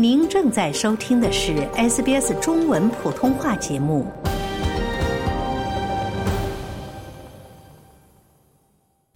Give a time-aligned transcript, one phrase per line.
[0.00, 4.06] 您正在收听的是 SBS 中文普通话节目。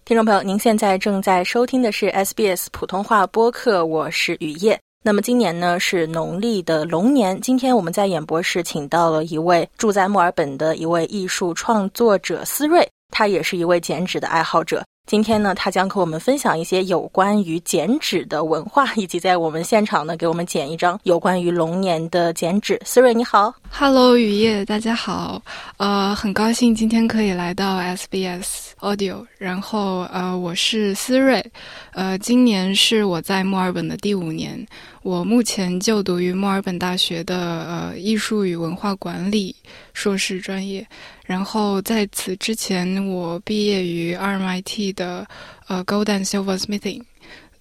[0.03, 4.77] 听众朋友，您现在正在收听的是 SBS 普通话播客，我是雨夜。
[5.01, 14.83] 那么今年呢是农历的龙年，今天我们在演播室请到了一位住在墨尔本的一位艺术创作者思睿，他也是一位剪纸的爱好者。
[15.05, 22.79] 今天呢，他将和我们分享一些有关于剪纸的文化，以及在我们现场呢，给我们剪一张有关于龙年的剪纸。
[22.85, 25.41] 思睿，你好，Hello，雨夜，大家好，
[25.75, 31.43] 呃，很高兴今天可以来到 SBS Audio，然后呃，我是思睿，
[31.91, 34.65] 呃，今年是我在墨尔本的第五年，
[35.01, 39.53] 我目前就读于墨尔本大学的呃艺术与文化管理
[39.93, 40.87] 硕士专业。
[41.25, 45.25] 然后在此之前，我毕业于 RMIT 的
[45.67, 47.01] 呃 Gold and Silver Smithing，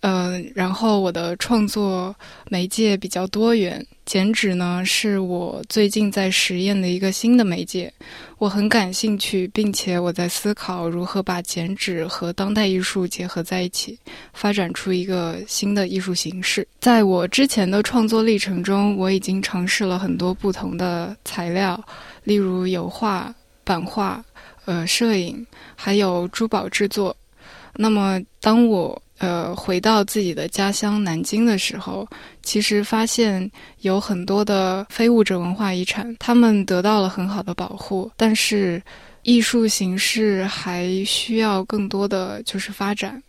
[0.01, 2.15] 呃，然后我的创作
[2.51, 7.93] 媒介比较多元，剪纸呢是我最近在实验的一个新的媒介，
[8.39, 13.97] 我很感兴趣，并且我在思考如何把剪纸和当代艺术结合在一起，
[14.33, 16.67] 发展出一个新的艺术形式。
[16.81, 21.81] 在我之前的创作历程中，我已经尝试了很多不同的材料，
[22.25, 23.33] 例如油画。
[23.65, 24.25] 版画、
[24.65, 27.17] 呃，摄影，还有珠宝制作。
[27.75, 32.07] 那么，当我呃回到自己的家乡南京的时候，
[32.43, 38.83] 其实发现有很多的非物质文化遗产，他们得到了很好的保护，但是
[39.23, 43.23] 艺术形式还需要更多的就是发展。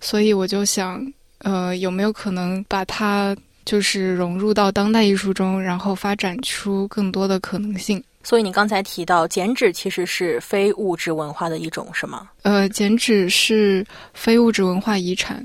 [0.00, 1.00] 所以我就想，
[1.38, 8.02] 呃，有没有可能把它就是融入到当代艺术中，然后发展出更多的可能性？
[8.24, 12.30] 所以你刚才提到剪纸其实是非物质文化的一种，是吗？
[12.42, 15.44] 呃，剪纸是非物质文化遗产，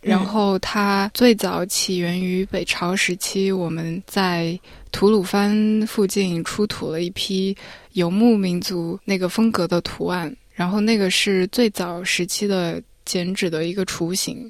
[0.00, 4.58] 然后它最早起源于北朝时期，我们在
[4.92, 7.54] 吐鲁番附近出土了一批
[7.94, 14.48] 游牧民族那个风格的图案，然后那个是最早时期的剪纸的一个雏形，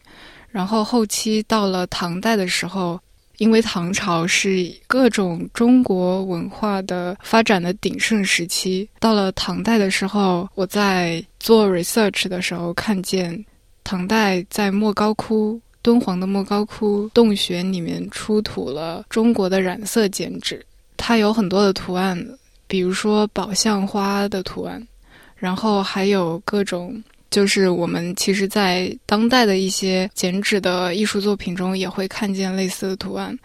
[0.50, 3.00] 然后后期到了唐代的时候。
[3.42, 13.44] 因为唐朝是各种中国文化的发展的鼎盛时期，到了唐代的时候，我在做 research 的时候看见，
[13.82, 20.64] 唐代在莫高窟敦煌的莫高窟洞穴里面出土了中国的染色剪纸，
[20.96, 22.16] 它有很多的图案，
[22.68, 24.80] 比如说宝相花的图案，
[25.34, 27.02] 然后还有各种。
[27.32, 33.36] 就是我们其实，在当代的一些剪纸的艺术作品中，也会看见类似的图案，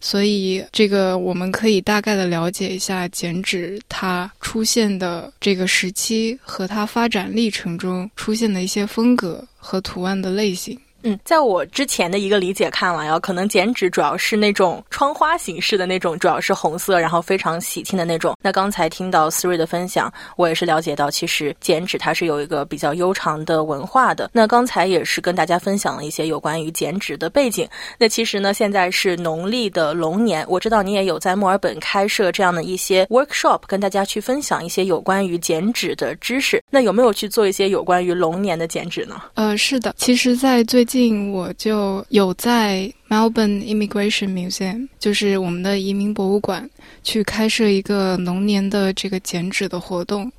[0.00, 10.76] 所以这个我们可以大概的了解一下剪纸它出现的这个时期和它发展历程中出现的一些风格和图案的类型。
[11.06, 18.36] 嗯，在我之前的一个理解看来啊，可能剪纸主要是那种窗花形式的那种，主要是红色，然后非常喜庆的那种。
[18.42, 24.28] 那刚才听到思睿的分享，我也是了解到，其实剪纸它是有一个比较悠长的文化的。
[24.32, 27.68] 那刚才也是跟大家分享了一些有关于剪纸的背景。
[27.96, 36.60] 那其实呢，现在是农历的龙年，我知道你也有在墨尔本开设这样的一些 workshop，跟大家去分享一些有关于剪纸的知识。
[36.68, 39.22] 那有没有去做一些有关于龙年的剪纸呢？
[39.34, 40.95] 呃，是的，其实，在最近。
[40.96, 46.66] 近我就有在 Melbourne Immigration Museum，就是我们的移民博物馆，
[47.02, 50.32] 去开设一个龙年的这个剪纸的活动。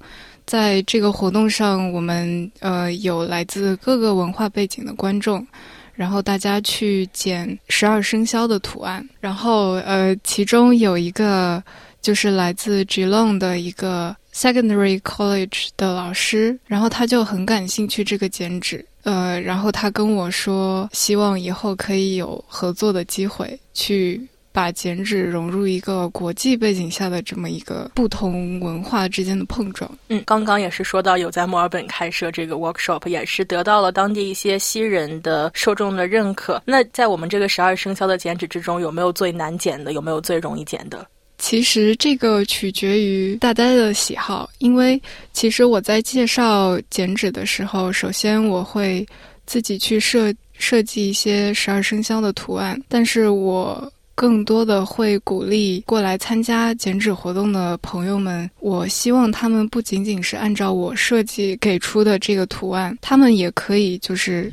[0.48, 5.46] 在这个活动上，我们呃有来自各个文化背景的观众，
[5.94, 9.08] 然后大家去剪十二生肖的图案。
[9.20, 11.64] 然后呃，其中有一个
[12.02, 18.84] 就是来自 Geelong 的一个 Secondary College 的老师，然后他就很感兴趣这个剪纸。
[19.08, 29.90] 呃，然后他跟我说，希望以后可以有合作的机会，去把剪纸融入一个国际背景下的这么一个不同文化之间的碰撞。
[30.10, 36.62] 嗯，刚刚也是说到有在墨尔本开设这个 workshop，也是得到了当地一些西人的受众的认可。
[36.66, 39.94] 那在我们这个十二生肖的剪纸之中，有没有最难剪的？
[39.94, 41.08] 有没有最容易剪的？
[41.38, 45.00] 其实这个取决于大家的喜好，因为
[45.34, 49.06] 其实我在介绍剪纸的时候，首先我会
[49.46, 64.52] 自己去设设计一些十二生肖的图案，但是我更多的会鼓励过来参加剪纸活动的朋友们，我希望他们不仅仅是按照我设计给出的这个图案，他们也可以就是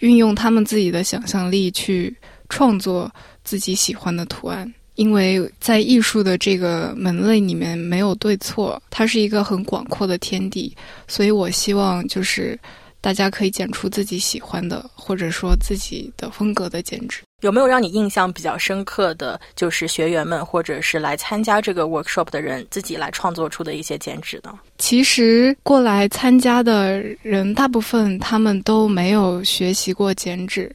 [0.00, 2.14] 运用他们自己的想象力去
[2.50, 3.10] 创作
[3.44, 4.70] 自己喜欢的图案。
[4.98, 12.58] 因为在艺术的这个门类里面没有对错，它是一个很广阔的天地，所以我希望就是
[13.00, 17.20] 大家可以剪出自己喜欢的，或者说自己的风格的剪纸。
[17.42, 24.52] 有没有让你印象比较深刻的就是学员们或者是来参加这个 workshop 的人自己来创作出的一些剪纸呢？
[24.78, 30.74] 其实过来参加的人大部分他们都没有学习过剪纸。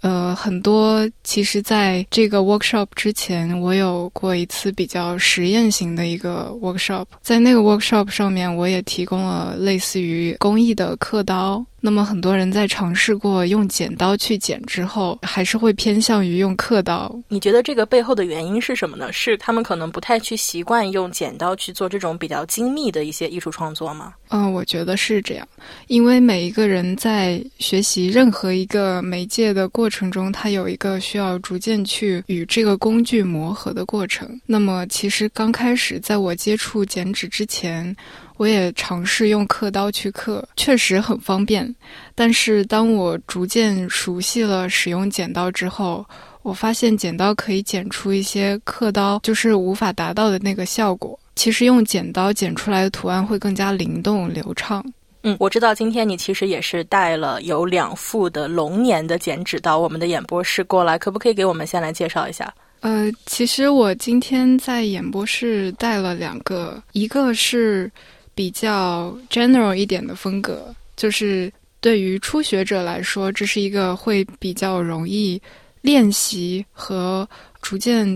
[0.00, 11.64] 呃，很多其实在这个 workshop 之前，我有过一次比较实验型的一个 workshop，在那个 workshop 上面，我也提供了类似于工艺的刻刀。
[11.80, 17.14] 那么很多人在尝试过用剪刀去剪之后，还是会偏向于用刻刀。
[17.28, 19.12] 你觉得这个背后的原因是什么呢？
[19.12, 24.12] 是他们可能不太去习惯用剪刀去做这种比较精密的一些艺术创作吗？
[24.30, 25.46] 嗯，我觉得是这样。
[25.86, 34.28] 因为每一个人在学习任何一个媒介的过程中，他有一个需要逐渐去与这个工具磨合的过程。
[34.46, 37.96] 那么其实刚开始在我接触剪纸之前。
[38.38, 41.74] 我也尝试用刻刀去刻，确实很方便。
[42.14, 46.06] 但是当我逐渐熟悉了使用剪刀之后，
[46.42, 51.18] 我发现剪刀可以剪出一些刻刀就是无法达到的那个效果。
[51.34, 54.84] 其实用剪刀剪出来的图案会更加灵动流畅。
[55.24, 62.54] 嗯，我知道今天你其实也是带了有两副的龙年的剪纸刀，我们的演播室过来，可不可以给我们先来介绍一下？
[62.80, 67.90] 呃，其实我今天在演播室带了两个，一个是。
[68.38, 75.42] 比较 general 一点的风格，就是对于初学者来说，这是一个会比较容易
[75.80, 77.28] 练习和
[77.60, 78.06] 逐渐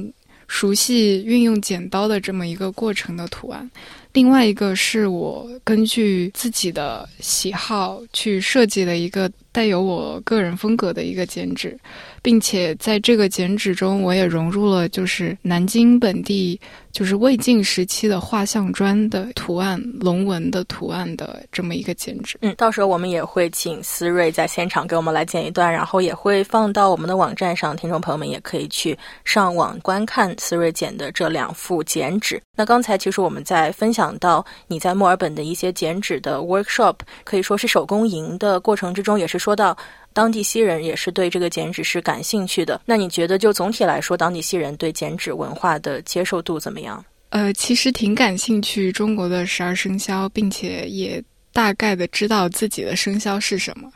[0.46, 3.68] 熟悉运用剪刀的这么一个过程的图案。
[4.12, 11.78] 另外一个是我根据自己的喜好去设计的一个带有我个人风格的一个剪纸。
[12.22, 16.58] 并且在这个剪纸中，我也融入了就是南京本地
[16.92, 22.38] 就是魏晋时期的画像砖的图案、龙纹的图案的这么一个剪纸。
[22.40, 32.40] 嗯，到时候我们也会请思睿在现场给我们来剪一段，然后也会放到我们的网站上，听众朋友们也可以去上网观看思睿剪的这两幅剪纸。
[32.56, 36.94] 那刚才其实我们在分享到你在墨尔本的一些剪纸的 workshop，
[37.24, 39.76] 可以说是手工营的过程之中，也是说到。
[40.14, 42.78] 当地西人也是对这个剪纸是感兴趣的。
[42.84, 47.02] 那你觉得，就总体来说，当地西人对剪纸文化的接受度怎么样？
[47.30, 53.90] 呃，其实挺感兴趣中国的十二生肖，并且也大概的知道自己的生肖是什么。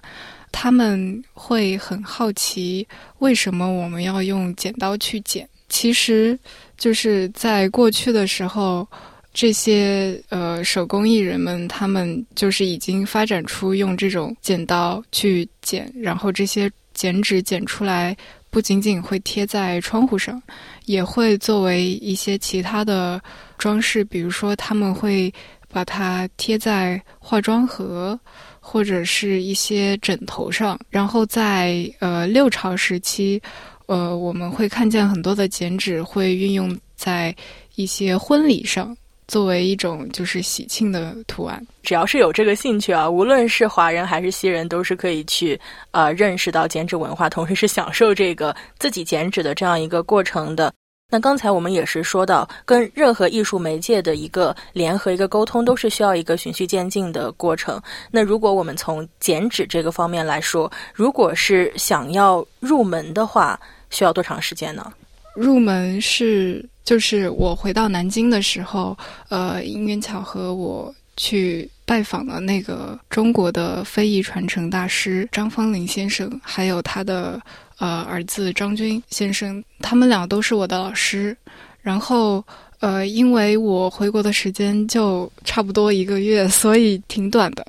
[0.51, 2.89] 他们会很好奇，
[3.19, 5.47] 为什么我们要用剪刀去剪？
[5.69, 6.39] 其实
[6.79, 8.89] 就是在过去的时候。
[9.37, 18.17] 这些呃手工艺人们，他们就是已经发展出用这种剪刀去剪，然后这些剪纸剪出来，
[18.49, 20.43] 不仅仅会贴在窗户上，
[20.87, 23.21] 也会作为一些其他的
[23.59, 25.31] 装饰，比如说他们会
[25.69, 28.19] 把它贴在化妆盒
[28.59, 30.81] 或者是一些枕头上。
[30.89, 33.39] 然后在呃六朝时期，
[33.85, 37.37] 呃我们会看见很多的剪纸会运用在
[37.75, 38.97] 一些婚礼上。
[39.29, 50.73] 作为一种就是喜庆的图案，只要是有这个兴趣啊，无论是华人还是西人，都是可以去呃认识到剪纸文化，同时是享受这个自己剪纸的这样一个过程的。
[51.09, 57.81] 那刚才我们也是说到，跟任何艺术媒介的一个联合、一个沟通，都是需要一个循序渐进的过程。
[58.11, 63.59] 那如果我们从剪纸这个方面来说，如果是想要入门的话，
[63.91, 64.93] 需要多长时间呢？
[65.37, 66.69] 入门是。
[66.87, 68.97] 就是我回到南京的时候，
[69.29, 77.43] 呃，因缘巧合，我去拜访了那个中国的非遗传承大师张方林先生，还有他的
[77.79, 81.37] 呃儿子张军先生，他们俩都是我的老师。
[81.83, 82.41] 然后，
[82.79, 87.67] 呃，因为我回国的时间就差不多一个月，所以挺短的，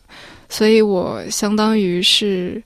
[0.48, 2.62] 所以我相当于是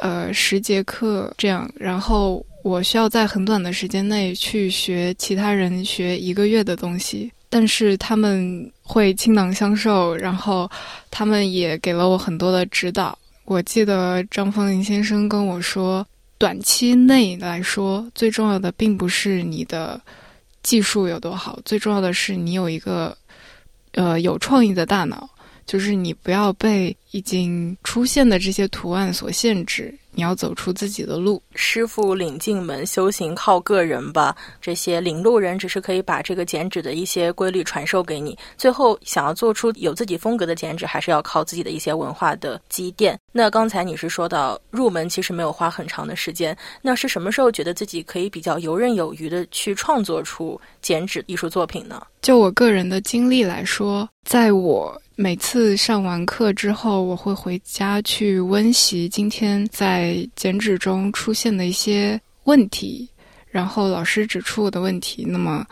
[0.00, 2.44] 呃十节课这样，然后。
[2.62, 10.70] 我需要在很短的时间内去学其他人学一个月的东西，但是他们会倾囊相授，然后
[11.10, 13.18] 他们也给了我很多的指导。
[13.44, 16.06] 我记得张丰林先生跟我说，
[16.38, 20.00] 短期内来说，最重要的并不是你的
[20.62, 23.16] 技术有多好，最重要的是你有一个
[23.94, 25.28] 呃有创意的大脑，
[25.66, 29.92] 就是你不要被已经出现的这些图案所限制。
[30.14, 34.36] 你要走出自己的路，师傅领进门，修行靠个人吧。
[34.60, 38.38] 这些领路人只是可以把这个剪纸的一些规律传授给你。
[38.56, 43.18] 最后想要做出有自己风格的剪纸，还是要靠自己的一些文化的积淀。
[43.32, 52.06] 那刚才你是说到入门其实没有花很长的时间，那是什么时候觉得自己可以比较游刃有余的去创作出剪纸艺术作品呢？
[52.20, 55.01] 就我个人的经历来说，在我。
[55.14, 63.08] 每次上完课之后，我会回家去温习今天在剪纸中出现的一些问题，
[63.46, 65.66] 然后老师指出我的问题，那么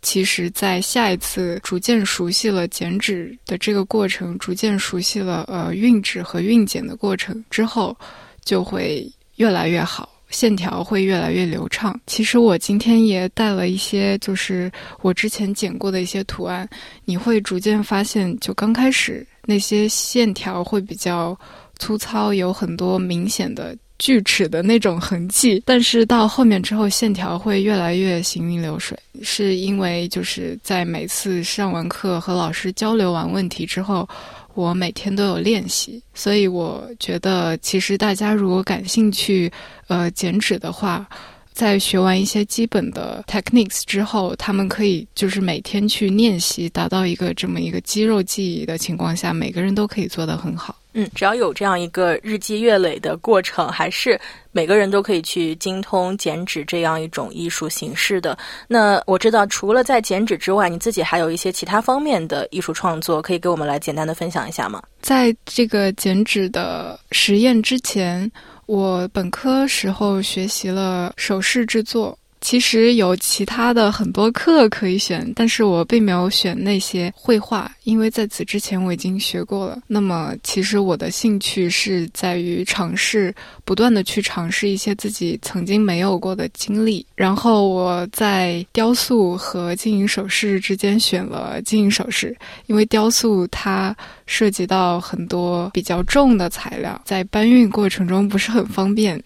[0.00, 7.96] 其实，在下一次逐渐熟悉了剪纸的这个过程，逐渐熟悉了呃运纸和运剪的过程之后，
[8.44, 10.08] 就会越来越好。
[10.34, 11.98] 线条会越来越流畅。
[12.08, 16.68] 其实我今天也带了一些，就是我之前剪过的一些图案。
[17.04, 21.38] 你会逐渐发现，就刚开始那些线条会比较
[21.78, 25.62] 粗糙，有很多明显的锯齿的那种痕迹。
[25.64, 34.08] 但是到后面之后，线条会越来越行云流水，是因为就是在每次上完课和老师交流完问题之后。
[34.54, 39.50] 我每天都有练习，所以我觉得，其实大家如果感兴趣，
[39.88, 41.06] 呃，减脂的话，
[41.52, 50.76] 在学完一些基本的 techniques 之后，他们可以就是每天去练习，达到一个这么一个肌肉记忆的情况下，每个人都可以做得很好。
[50.94, 54.18] 嗯，只要有这样一个日积月累的过程，还是
[54.52, 58.38] 每个人都可以去精通剪纸这样一种艺术形式的。
[58.68, 64.82] 那我知道，除了在剪纸之外，你自己还有一些其他方面的艺术创作，可以给我们来简单的分享一下吗？
[65.02, 68.30] 在这个剪纸的实验之前，
[68.66, 72.16] 我本科时候学习了首饰制作。
[72.44, 79.80] 其实有其他的很多课可以选，但是我并没有选那些绘画，因为在此之前我已经学过了。
[79.86, 83.34] 那么，其实我的兴趣是在于尝试，
[83.64, 87.04] 不断的去尝试一些自己曾经没有过的经历。
[87.14, 92.36] 然后我在雕塑和金银首饰之间选了金银首饰，
[92.66, 93.96] 因为雕塑它
[94.26, 99.18] 涉及到很多比较重的材料，在搬运过程中不是很方便。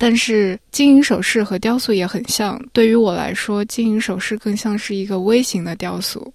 [0.00, 2.56] 但是金银首饰和雕塑也很像。
[2.72, 6.32] 对于我来说，金银首饰更像是一个微型的雕塑，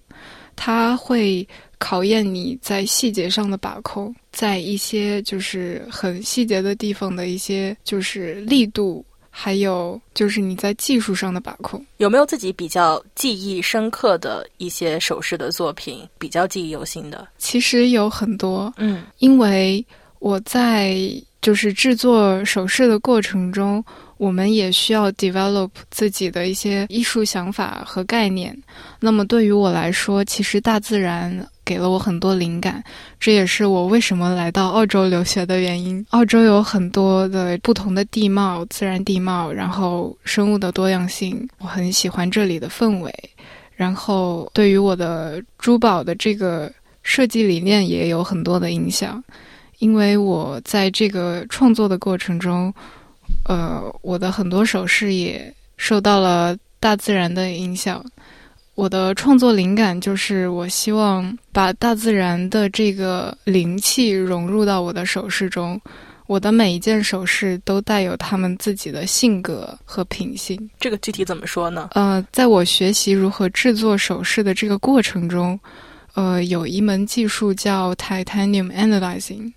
[0.54, 11.82] 它会考验你在细节上的把控，在一些就是很细节的地方的一些就是力度，还有就是你在技术上的把控。
[11.96, 17.26] 有没有自己比较记忆深刻的一些首饰的作品，比较记忆犹新的？
[17.38, 19.82] 其实有很多，嗯，因为
[20.18, 21.10] 我在。
[21.44, 23.84] 就是制作首饰的过程中，
[24.16, 28.56] 我们也需要 develop 自己的一些艺术想法和概念。
[28.98, 32.82] 那么对于我来说，其实大自然给了我很多灵感，
[33.20, 36.02] 这也是我为什么来到澳洲留学的原因。
[36.12, 43.12] 澳洲有很多的不同的地貌，自然地貌，然后生物的多样性，我很喜欢这里的氛围。
[43.76, 46.72] 然后对于我的珠宝的这个
[47.02, 49.22] 设计理念也有很多的影响。
[49.78, 52.72] 因为我在这个创作的过程中，
[53.46, 58.04] 呃，我的很多首饰也受到了大自然的影响。
[58.74, 65.80] 我的创作灵感就是我希望把大自然的这个灵气融入到我的首饰中。
[66.26, 70.58] 我的每一件首饰都带有他们自己的性格和品性。
[70.80, 71.90] 这个具体怎么说呢？
[71.92, 75.60] 呃，在我学习如何制作首饰的这个过程中，
[76.14, 79.52] 呃，有一门技术叫 Titanium Analyzing。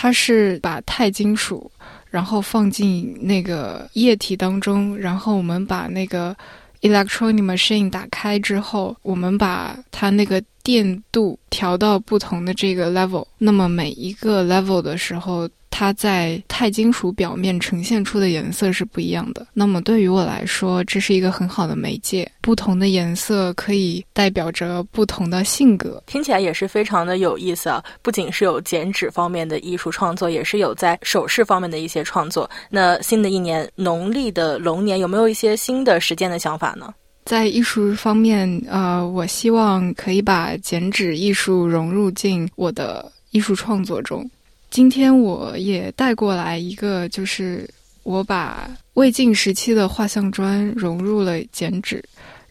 [0.00, 1.68] 它是把钛金属，
[2.08, 6.36] 然后放进那个液体当中，然后我们把那个
[6.82, 15.48] electronic machine 打开之后，我们把它那个电度调到不同的这个 level，那么每一个 level 的时候。
[15.70, 19.46] 它在钛金属表面呈现出的颜色是不一样的。
[19.52, 22.28] 那么对于我来说，这是一个很好的媒介。
[22.40, 27.84] 不同的颜色可以代表着不同的性格，听起来也是非常的有意思啊！
[28.02, 32.50] 不仅是有剪纸方面的艺术创作，也是有在首饰方面的一些创作。
[32.68, 36.92] 那新的一年，农历的龙年，有没有一些新的实践的想法呢？
[37.28, 44.26] 在艺术方面，呃，我希望可以把剪纸艺术融入进我的艺术创作中。
[44.70, 47.68] 今天我也带过来一个，就是
[48.02, 52.02] 我把魏晋时期的画像砖融入了剪纸，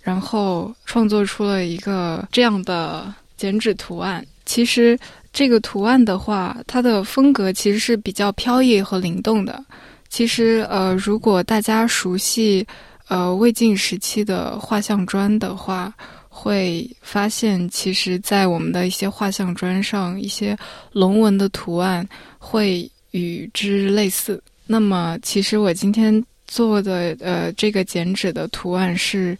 [0.04, 4.24] 然后创作出了一个这样的剪纸图案。
[4.46, 4.96] 其实
[5.34, 9.60] 这个图案的话，它的风格其实是比较飘逸和灵动的。
[10.08, 12.64] 其实，呃，如果大家熟悉
[13.08, 15.94] 呃魏晋时期的画像砖的话，
[16.28, 20.58] 会发现，其实，在我们的一些画像砖上，一些
[20.92, 24.42] 龙纹的图案会与之类似。
[24.66, 29.38] 那么，其实我今天做的呃这个剪纸的图案是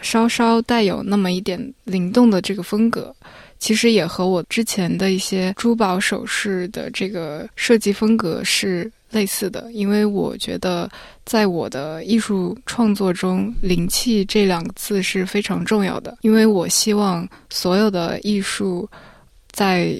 [0.00, 3.14] 稍稍带有那么一点灵动的这个风格，
[3.58, 8.90] 其实也和我之前的一些珠宝首饰的这个设计风格是。
[9.10, 10.88] 类似的，因为我觉得
[11.24, 16.16] 在我的艺术创作中，“灵气”这两个字是非常重要的。
[16.22, 18.88] 因为我希望所有的艺术，
[19.50, 19.94] 在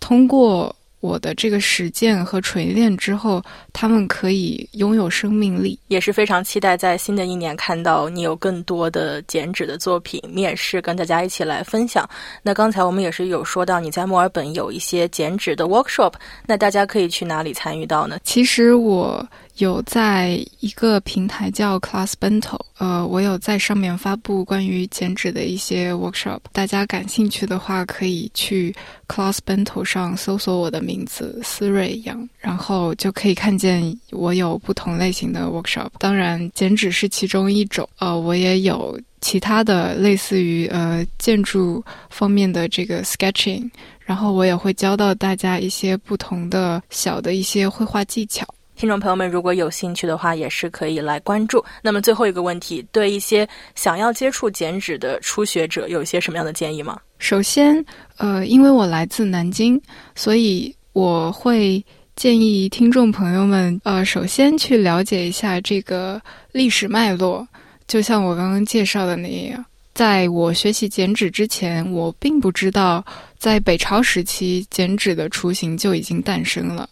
[0.00, 0.74] 通过
[1.06, 3.40] 我的这个实践和锤炼之后，
[3.72, 5.78] 他们可以拥有生命力。
[5.86, 12.08] 也是非常期待在新的一年看到你有更多的剪纸的作品面试，跟大家一起来分享。
[12.42, 16.12] 那刚才我们也是有说到你在墨尔本有一些剪纸的 workshop，
[16.44, 18.18] 那大家可以去哪里参与到呢？
[18.24, 19.26] 其实我。
[19.58, 28.74] 有在一个平台叫 Class Bento，呃，我有在上面发布关于剪纸的一些 workshop，大家感兴趣的话可以去
[29.08, 35.88] Class Bento 上搜索我的名字思瑞阳，然后就可以看见我有不同类型的 workshop。
[35.98, 43.70] 当然，剪纸是其中一种，呃，我也有其他的类似于呃建筑方面的这个 sketching，
[44.00, 48.46] 然后我也会教到大家一些不同的小的一些绘画技巧。
[48.76, 51.64] 听众朋友们，如果有兴趣的话，也是可以来关注。
[51.80, 57.00] 那么最后一个问题，对一些想要接触剪纸的初学者，有一些什么样的建议吗？
[57.18, 57.82] 首先，
[58.18, 59.80] 呃，因为我来自南京，
[60.14, 61.82] 所以我会
[62.16, 66.20] 建议听众朋友们，呃，首先去了解一下这个
[66.52, 67.48] 历史脉络。
[67.88, 69.64] 就像我刚刚介绍的那样，
[69.94, 73.02] 在我学习剪纸之前，我并不知道，
[73.38, 76.86] 在北朝时期，剪纸的雏形就已经诞生了。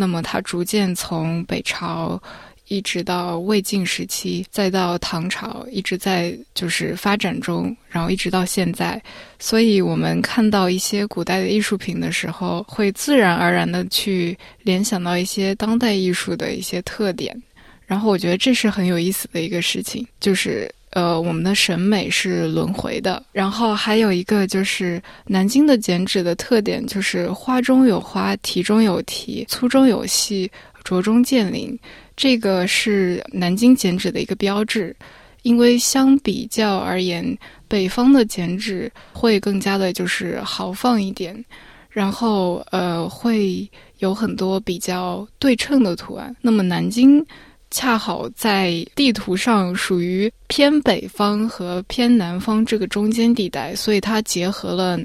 [0.00, 2.22] 那么，它逐渐从北朝
[2.68, 9.02] 一直到魏晋时期，再到唐朝，一直在就是发展中，然后一直到现在。
[9.40, 17.36] 所以，我们看到一些古代的艺术品的时候，会自然而然的去联想到一些当代艺术的一些特点。
[17.84, 20.72] 然后，我觉得这是很有意思的一个事情，就是。
[20.90, 23.22] 呃，我们的审美是轮回的。
[23.30, 30.50] 然后还有一个就是南京的剪纸的特点，就是花中有花，题中有题，粗中有细，
[30.84, 31.78] 拙中见灵。
[32.16, 34.96] 这个是南京剪纸的一个标志。
[35.42, 37.36] 因为相比较而言，
[37.68, 41.44] 北方的剪纸会更加的就是豪放一点，
[41.90, 43.66] 然后呃会
[43.98, 46.34] 有很多比较对称的图案。
[46.40, 47.24] 那么南京。
[47.70, 54.98] 恰好在地图上属于偏北方和偏南方这个中间地带，所以它结合了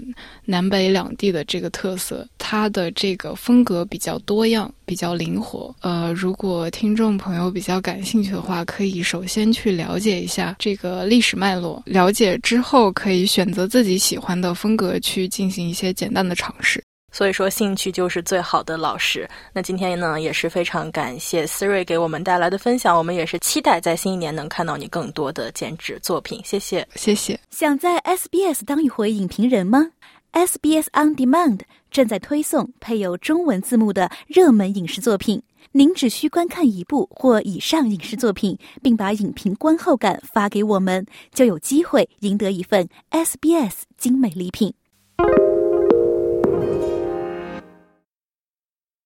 [0.45, 2.27] 南北两地的这个特色。
[2.37, 5.73] 它的这个风格比较多样，比较灵活。
[5.81, 16.83] 呃，如果听众朋友比较感兴趣的话，可以首先去了解一下这个历史脉络，了解之后可以选择自己喜欢的风格去进行一些简单的尝试。
[17.13, 19.29] 所以说，兴趣就是最好的老师。
[19.53, 22.97] 那今天呢，也是非常感谢思睿给我们带来的分享。
[22.97, 26.41] 我们也是期待在新一年能看到你更多的剪纸作品。
[26.43, 27.39] 谢谢，谢谢。
[27.51, 29.91] 想在 SBS 当一回影评人吗
[30.33, 31.59] ？SBS On Demand
[31.91, 35.43] 正在推送配有中文字幕的热门影视作品。
[35.71, 44.73] 您只需观看一部或以上影视作品，并把影评观后感发给我们，就有机会赢得一份 SBS 精美礼品。